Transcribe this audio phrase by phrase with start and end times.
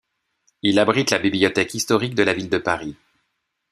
[0.63, 2.95] Il abrite la Bibliothèque historique de la ville de Paris.